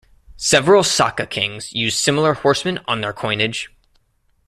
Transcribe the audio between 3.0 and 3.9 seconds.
their coinage.